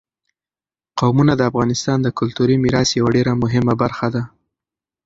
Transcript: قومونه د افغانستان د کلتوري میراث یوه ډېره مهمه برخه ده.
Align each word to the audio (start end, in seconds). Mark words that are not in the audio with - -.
قومونه 0.99 1.33
د 1.35 1.41
افغانستان 1.49 1.97
د 2.01 2.07
کلتوري 2.19 2.55
میراث 2.63 2.89
یوه 2.99 3.09
ډېره 3.15 3.33
مهمه 3.43 3.73
برخه 3.81 4.07
ده. 4.15 4.23